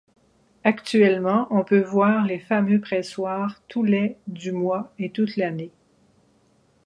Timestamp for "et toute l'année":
4.97-5.69